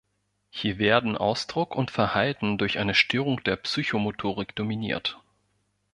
[0.49, 5.21] Hier werden Ausdruck und Verhalten durch eine Störung der Psychomotorik dominiert.